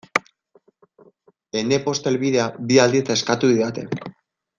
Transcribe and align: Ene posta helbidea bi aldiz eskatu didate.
Ene 1.61 1.79
posta 1.83 2.13
helbidea 2.13 2.47
bi 2.71 2.81
aldiz 2.87 3.03
eskatu 3.17 3.53
didate. 3.53 3.85